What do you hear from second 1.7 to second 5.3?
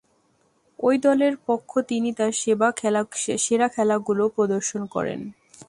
তিনি তার সেরা খেলাগুলো প্রদর্শন করেন।